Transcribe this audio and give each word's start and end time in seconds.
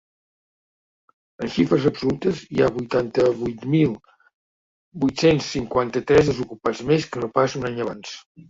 En 1.47 1.51
xifres 1.55 1.85
absolutes, 1.89 2.41
hi 2.55 2.63
ha 2.67 2.71
vuitanta-vuit 2.79 3.67
mil 3.75 3.93
vuit-cents 5.05 5.53
cinquanta-tres 5.59 6.33
desocupats 6.35 6.85
més 6.93 7.11
que 7.13 7.25
no 7.27 7.35
pas 7.39 7.59
un 7.63 7.71
any 7.73 7.81
abans. 7.87 8.21